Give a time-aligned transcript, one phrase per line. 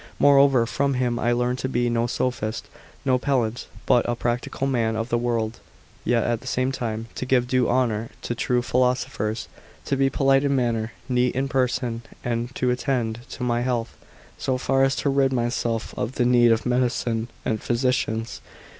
[0.17, 2.65] Moreover, from him I learned to be no sophist,
[3.05, 5.59] no pe<lant; but u practical man of the world;
[6.03, 9.47] yet, at the same time, to give due honour to true philosophers;
[9.85, 13.95] to be polite in manner, neat in person, and ro attend to my health
[14.39, 18.41] so far as to rid myself of the need of medicine and physicians.